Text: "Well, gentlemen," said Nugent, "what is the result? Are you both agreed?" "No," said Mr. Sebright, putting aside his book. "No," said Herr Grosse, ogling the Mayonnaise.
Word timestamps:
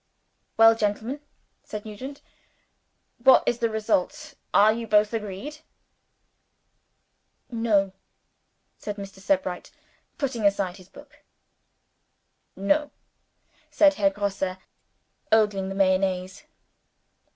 "Well, 0.57 0.73
gentlemen," 0.73 1.19
said 1.63 1.85
Nugent, 1.85 2.23
"what 3.19 3.43
is 3.45 3.59
the 3.59 3.69
result? 3.69 4.33
Are 4.51 4.73
you 4.73 4.87
both 4.87 5.13
agreed?" 5.13 5.57
"No," 7.51 7.91
said 8.79 8.95
Mr. 8.95 9.19
Sebright, 9.19 9.69
putting 10.17 10.43
aside 10.43 10.77
his 10.77 10.89
book. 10.89 11.21
"No," 12.55 12.89
said 13.69 13.93
Herr 13.93 14.09
Grosse, 14.09 14.57
ogling 15.31 15.69
the 15.69 15.75
Mayonnaise. 15.75 16.45